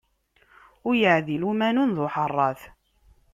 [0.87, 2.61] Ur yeɛdil umanun d uḥeṛṛat.